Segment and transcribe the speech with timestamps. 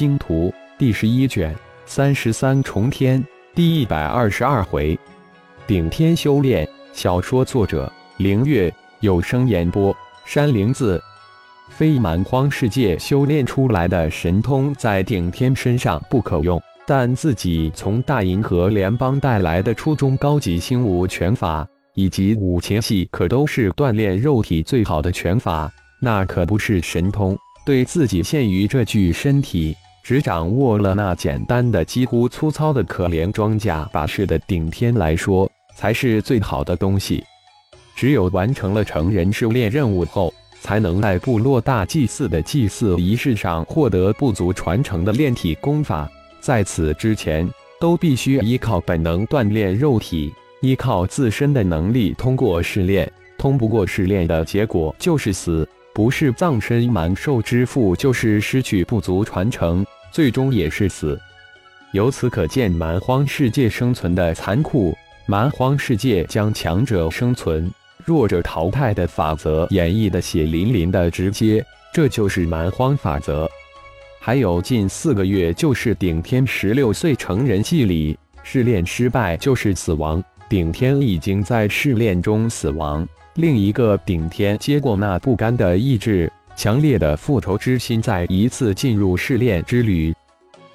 [0.00, 1.54] 星图》第十一卷
[1.84, 3.22] 三十三重天
[3.54, 4.98] 第一百二十二回，
[5.66, 6.66] 顶天修炼。
[6.94, 9.94] 小说作者：凌月，有声演播：
[10.24, 10.98] 山灵子。
[11.68, 25.70] 非蛮荒世界修炼出来的神通在顶天身上不可用，但自己从大银河联邦带来的初中高级星武拳法以及五禽戏，可都是锻炼肉体最好的拳法。
[26.00, 27.36] 那可不是神通。
[27.66, 37.22] 对自己限于这具身体，只掌握了那简单的、几乎粗糙的可怜装甲把式的顶天来说，才是最好的东西。
[37.94, 46.10] 只有完成了成人试炼任务后，才能在部落大祭祀的祭祀仪式上获得部族传承的炼体功法。
[46.40, 47.48] 在此之前，
[47.78, 50.32] 都必须依靠本能锻炼肉体，
[50.62, 53.10] 依靠自身的能力通过试炼。
[53.36, 55.68] 通不过试炼的结果就是死。
[55.92, 61.18] 不是葬身蛮兽之腹，就是失去不足传承，最终也是死。
[61.92, 64.96] 由此可见，蛮荒世界生存的残酷。
[65.26, 67.70] 蛮荒世界将强者生存、
[68.04, 73.48] 弱者淘汰的法则演绎的血淋淋的直接，这就是蛮荒法则。
[74.18, 80.22] 还有近四个月就是顶天十六岁成人祭礼，试炼失败就是死亡。
[80.48, 83.06] 顶天已经在试炼中死亡。
[83.34, 86.30] 另一个顶天接过那不甘的意志，
[86.60, 90.14] 强烈的复仇之心，再一次进入试炼之旅。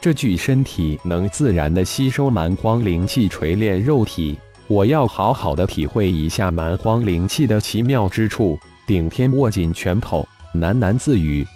[0.00, 4.36] 这具身体能自然的吸收蛮荒灵气，锤炼肉体。
[4.66, 8.58] 我要好好的体会一下蛮荒灵气的奇妙之处。
[8.88, 11.46] 顶天握紧拳头，喃喃自语：“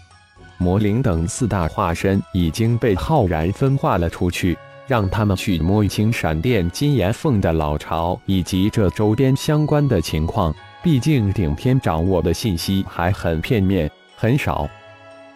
[0.56, 4.56] 魔灵等四大化身已经被浩然分化了出去，
[4.86, 13.88] 让他们去摸清闪电金岩凤的老巢以及这周边相关的情况。”毕竟顶天掌握的信息还很片面，
[14.22, 14.70] 很少，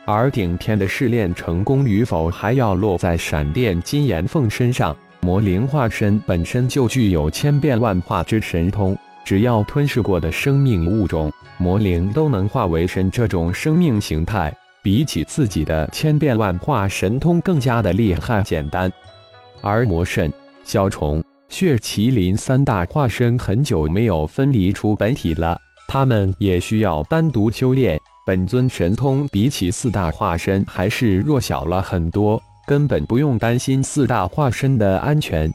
[0.04, 4.96] 而顶天的试炼成功与否，还要落在闪电金岩凤身上。
[5.22, 13.10] 魔灵化身本身就具有千变万化之神通，只要吞噬过的生命物种，魔灵都能化为神。
[13.10, 18.88] 这种生命形态，比起自己的千变万化神通更加的厉害简单。
[19.62, 20.32] 而魔神、
[20.62, 21.20] 小虫。
[21.48, 28.00] 血麒麟三大化身很久没有分离出本体了，他们也需要单独修炼。
[28.26, 35.48] 本尊神通比起四大化身还是弱小了很多，根本不用担心四大化身的安全。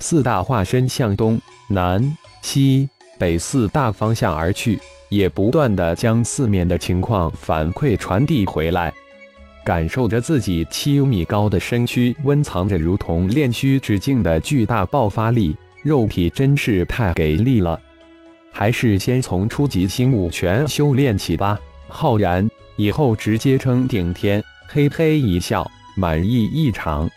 [0.00, 2.02] 四大化身向东南
[2.40, 2.88] 西
[3.20, 4.80] 北四大方向而去，
[5.10, 8.92] 也不断的将四面的情况反馈传递回来。
[9.64, 17.78] 感受着自己七米高的身躯温藏着如同炼虚之境的巨大爆发力，肉体真是太给力了。
[18.50, 21.56] 还是先从初级星武拳修炼起吧。
[21.94, 27.08] 浩然以后直接称顶天，嘿嘿一笑，满意异常。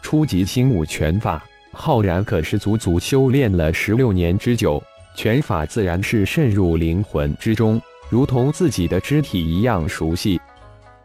[0.00, 4.80] 初级星武拳法，浩然可是足足修炼了十六年之久，
[5.16, 10.40] 拳法自然是渗入灵魂之中，如同自己的肢体一样熟悉。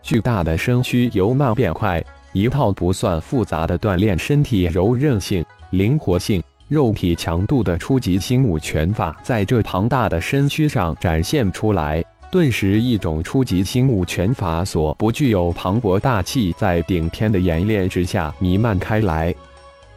[0.04, 12.06] 巨大的身躯由慢变快，一套不算复杂的锻炼身体柔韧性、灵活性、肉体强度的初级星武拳法，在这庞大的身躯上展现出来。
[12.32, 19.34] 顿时，一种初级星武拳法所不具有磅礴大气，在顶天的演练之下弥漫开来。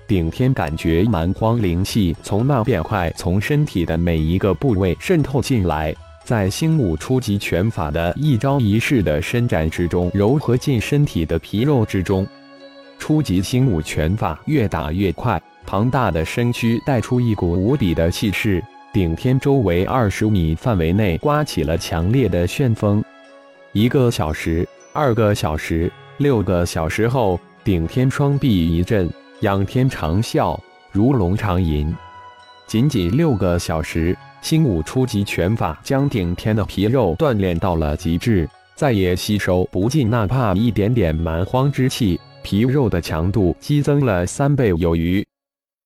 [0.08, 5.94] 顶天感觉蛮荒灵气从慢变快，从身体的每一个部位渗透进来。
[6.24, 12.26] 在星武初级拳法的一招一式的伸展之中，柔合进身体的皮肉之中。
[12.98, 18.64] 初级星武拳法越打越快，庞大的身躯带出一股无比的气势。
[18.92, 23.02] 顶天周围二十米范围内刮起了强烈的旋风。
[23.72, 29.08] 一个小时，二个小时，六个小时后，顶天双臂一震，
[29.40, 30.60] 仰天长啸，
[30.90, 31.90] 如龙长吟。
[32.66, 34.14] 仅仅六个小时。
[34.42, 45.24] 星武初级拳法将顶天的皮肉锻炼到了极致，再也吸收不进哪怕一点点蛮荒之气，皮肉的强度激增了三倍有余。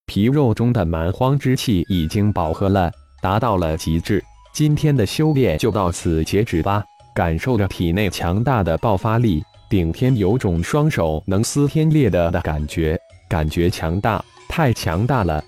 [0.07, 4.23] 皮肉中的蛮荒之气已经饱和了，达到了极致。
[4.53, 6.83] 今天的修炼就到此截止吧。
[7.15, 12.99] 感受着体内强大的爆发力，顶天有种双手能撕天裂地的感觉，
[13.29, 15.43] 感觉强大，太强大了！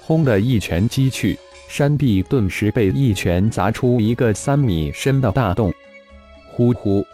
[0.00, 1.38] 轰的一拳击去。
[1.68, 5.72] 山壁顿时被一拳砸出一个三米深的大洞。
[6.52, 7.04] 呼呼，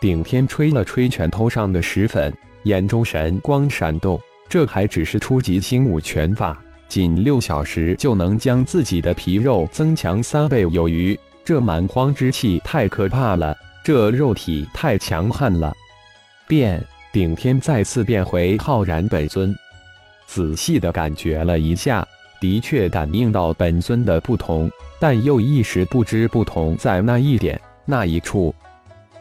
[0.00, 2.32] 顶天吹了吹拳头上的石粉，
[2.64, 4.20] 眼中神光闪动。
[4.48, 6.56] 这还只是初级星武拳法，
[6.88, 11.18] 仅六小时就能将自己的皮肉增强三倍有余。
[11.44, 15.72] 这蛮荒之气太可怕了，这肉体太强悍了。
[16.48, 16.82] 变
[17.12, 19.54] 顶天再次变回浩然本尊。
[20.26, 22.06] 仔细的感觉了一下，
[22.40, 24.70] 的确感应到本尊的不同，
[25.00, 28.54] 但又一时不知不同在那一点那一处。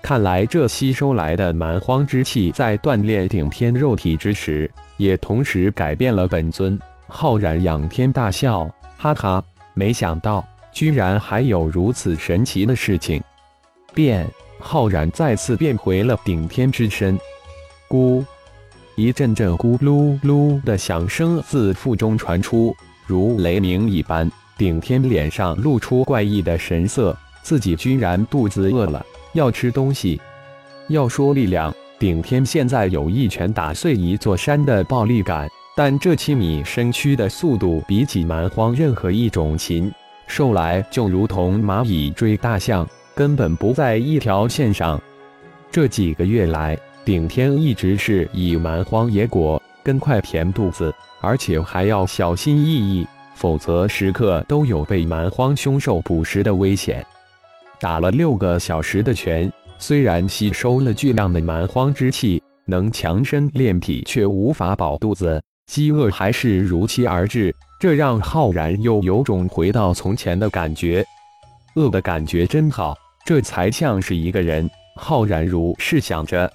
[0.05, 6.79] 看来这吸收来的蛮荒之气，在锻炼顶天肉体之时，也同时改变了本尊。
[7.07, 8.69] 浩然仰天大笑，
[8.99, 9.43] 哈哈，
[9.73, 13.19] 没想到居然还有如此神奇的事情。
[13.95, 14.27] 变，
[14.59, 17.17] 浩然再次变回了顶天之身。
[17.89, 18.23] 咕。
[18.95, 22.75] 一阵阵咕噜噜的响声自腹中传出，
[23.07, 24.31] 如雷鸣一般。
[24.55, 29.03] 顶天脸上露出怪异的神色，自己居然肚子饿了，
[29.35, 30.19] 要吃东西。
[30.87, 39.91] 要说力量，顶天现在有一拳打碎一座山的暴力感，但这七米身躯的速度比起蛮荒任何一种禽
[40.27, 44.99] 兽来，就如同蚂蚁追大象，根本不在一条线上。
[45.71, 57.05] 这几个月来，顶天一直是以蛮荒野果跟快填肚子，而且还要小心翼翼，否则时刻都有被蛮荒凶兽捕食的危险。
[57.85, 59.47] 打了六个小时的拳，
[59.77, 67.55] 虽然吸收了巨量的蛮荒之气，能强身炼体，却无法饱肚子，饥饿还是如期而至。
[67.79, 71.05] 这让浩然又有种回到从前的感觉。
[71.75, 74.67] 饿的感觉真好，这才像是一个人。
[74.95, 76.51] 浩然如是想着。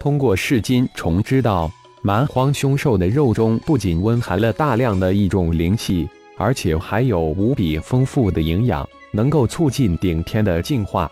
[0.00, 1.70] 通过噬金虫知道，
[2.02, 6.08] 蛮荒凶兽的肉中不仅温含了大量的一种灵气，
[6.38, 11.08] 而且还有无比丰富的营养，能够促进顶天的进化。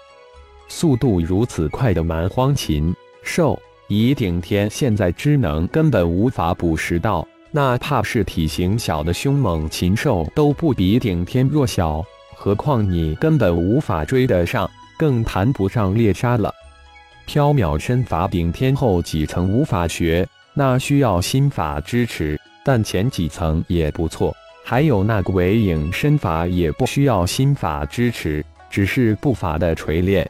[0.68, 3.58] 速度如此快的蛮荒禽兽，
[3.88, 7.26] 以顶天现在之能，根本无法捕食到。
[7.52, 12.02] 哪怕是体型小的凶猛禽兽，都不比顶天弱小，
[12.34, 14.68] 何况你根本无法追得上，
[14.98, 16.50] 更谈不上猎杀了。
[17.28, 24.34] 缥缈身法顶天后几层无法学，那需要心法支持，但前几层也不错。
[24.72, 30.26] 还有那个尾影身法也不需要心法支持，只是步伐的锤炼。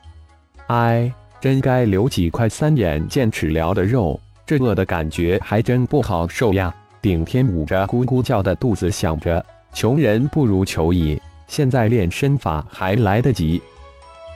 [0.66, 1.08] 哎，
[1.40, 6.74] 真该留几块三眼剑齿疗的肉，这饿的感觉还真不好受呀！
[7.00, 13.62] 顶天捂着咕咕叫的肚子想着，穷人不如求蚁，现在练身法还来得及。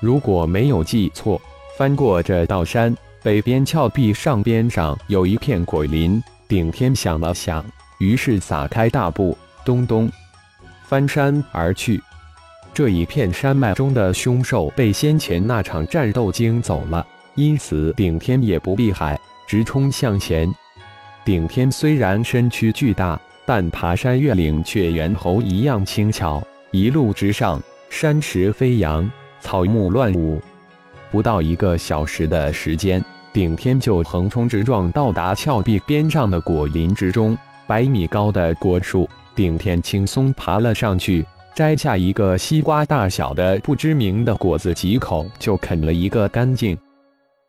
[0.01, 1.43] 如果没有记错。
[1.77, 6.23] 翻过这道山，北边峭壁上边上有一片鬼林。
[6.47, 7.65] 顶天想了想，
[7.99, 10.09] 于是撒开大步，咚咚
[10.85, 12.01] 翻山而去。
[12.73, 17.05] 这一片山脉中的凶兽被先前那场战斗惊走了，
[17.35, 19.19] 因此顶天也不避海，
[19.49, 20.49] 直冲向前。
[21.25, 26.41] 顶天虽然身躯巨大，但爬山越岭却猿猴一样轻巧，
[26.71, 27.61] 一路直上，
[27.91, 29.11] 山石飞扬，
[29.41, 30.41] 草木乱舞。
[31.11, 37.37] 不到一个小时的时间，顶天就横冲直撞到达峭壁边上的果林之中。
[37.67, 41.23] 百米高的果树，顶天轻松爬了上去，
[41.55, 46.77] 摘下一个西瓜大小的不知名的果子，几口就啃了一个干净。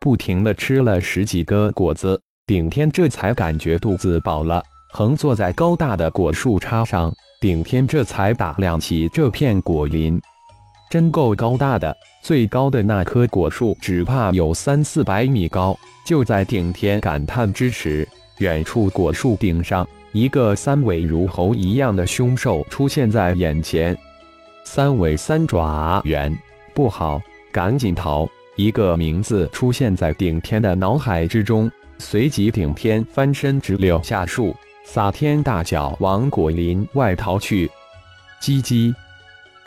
[0.01, 4.61] 不停的吃了十几个果子，顶天这才感觉肚子饱了。
[4.91, 10.19] 横坐在高大的果树杈上，顶天这才打量起这片果林。
[10.89, 15.77] 真够高大的，最高的那棵果树只怕有三四百米高。
[16.05, 18.07] 就在顶天感叹之时，
[18.39, 19.87] 远处果树顶上，
[20.17, 23.95] 一个三尾如猴一样的凶兽出现在眼前。
[24.63, 26.35] 三尾三爪猿，
[26.73, 27.21] 不好，
[27.51, 28.27] 赶紧逃！
[28.55, 31.69] 一个名字出现在顶天的脑海之中，
[31.99, 37.69] 随即顶天翻身直溜下树，撒天大脚往果林外逃去。
[38.41, 38.91] 叽叽。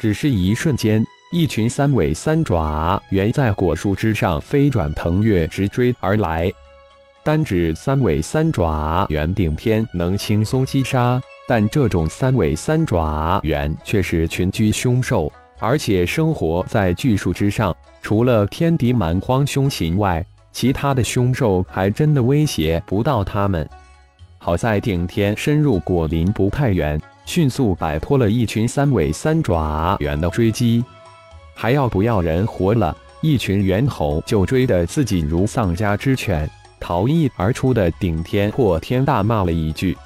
[0.00, 6.52] 只是一瞬间，一群三尾三爪猿在果树之上飞转腾跃，直追而来。
[7.30, 17.72] 单指三尾三爪猿顶天能轻松击杀，但这种三尾三爪猿却是群居凶兽，而且生活在巨树之上。
[18.02, 23.64] 除了天敌蛮荒凶禽外，其他的凶兽还真的威胁不到它们。
[24.38, 27.00] 好在顶天深入果林不太远。
[27.26, 30.84] 迅速摆脱了一群三尾三爪猿的追击，
[31.54, 32.96] 还要不要人活了？
[33.20, 39.96] 一群猿猴就追得自己如丧家之犬，逃逸而出的顶天破天大骂了一句。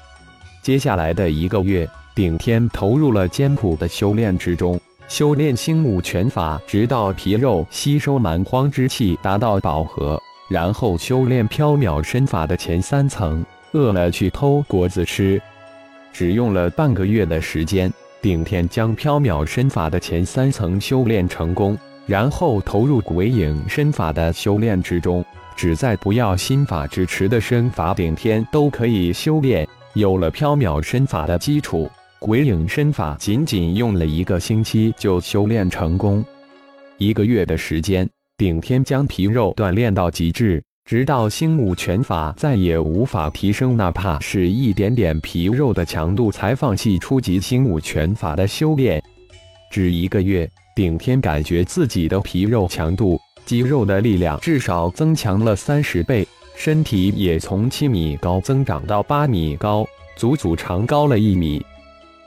[0.61, 15.41] 接下来的一个月，顶天投入了艰苦的修炼之中，修炼星武拳法，直到皮肉吸收蛮荒之气达到饱和，然后修炼缥缈身法的前三层，饿了去偷果子吃。
[16.11, 17.91] 只用了半个月的时间，
[18.21, 25.23] 顶天将缥缈身法的前三层修炼成功，然后投入鬼影身法的修炼之中。
[25.55, 29.65] 只在不要心法支持的身法顶天都可以修炼。
[29.93, 36.21] 有了缥缈身法的基础，鬼影身法仅仅用了一个星期就修炼成功。
[36.97, 49.01] 一个月的时间，顶天将皮肉锻炼到极致，直到星武拳法再也无法提升哪怕是一点点皮肉的强度，才放弃初级星武拳法的修炼。
[49.71, 53.17] 只一个月，顶天感觉自己的皮肉强度。
[53.45, 56.27] 肌肉的力量至少增强了三十倍，
[56.57, 61.65] 身体也从七米高增长到八米高，足足长高了一米。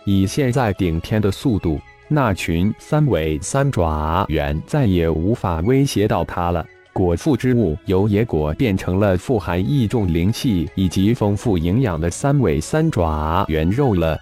[0.07, 1.79] 以现在顶天的速度，
[2.09, 6.65] 那群三尾三爪猿再也无法威胁到他了。
[6.95, 14.19] 果腹之物由野果变成了富含异种灵气以及丰富营养的三尾三爪猿肉了。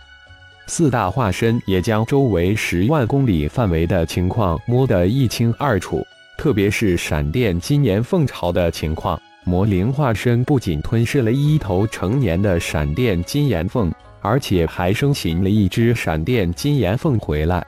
[0.68, 6.04] 四大化身也将周围十万公里范围的情况摸得一清二楚。
[6.36, 17.64] 特别是闪电金岩凤巢的情况，魔灵化身不仅吞噬了一头成年的闪电金岩凤，而且还生擒了一只闪电金岩凤回来。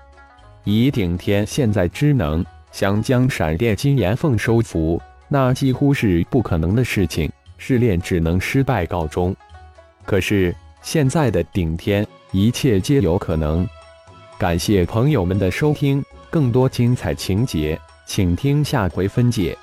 [0.64, 9.35] 以顶天现在之能，想将闪电金岩凤收服，那几乎是不可能的事情，试炼只能失败告终。
[10.05, 13.69] 可是现在的顶天，一切皆有可能。
[14.39, 17.79] 感谢朋友们的收听，更多精彩情节。
[18.07, 19.57] 请听下回分解。